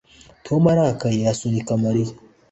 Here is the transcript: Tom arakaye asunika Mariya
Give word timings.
Tom 0.45 0.61
arakaye 0.73 1.21
asunika 1.33 1.71
Mariya 1.83 2.13